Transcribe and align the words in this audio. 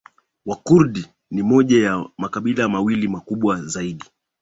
Wakurdi 0.45 1.07
ni 1.31 1.43
moja 1.43 1.83
ya 1.83 2.09
makabila 2.17 2.69
mawili 2.69 3.07
makubwa 3.07 3.61
zaidi 3.65 4.05